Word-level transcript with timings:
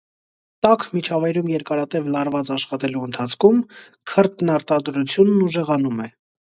Տաք 0.65 0.85
միջավայրում 0.93 1.51
երկարատև 1.53 2.09
լարված 2.17 2.51
աշխատելու 2.57 3.05
ընթացքում 3.11 3.63
քրտնարտադրությունն 4.15 5.49
ուժեղանում 5.51 6.07
է։ 6.11 6.15